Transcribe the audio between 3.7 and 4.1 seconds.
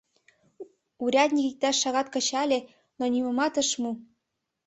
му.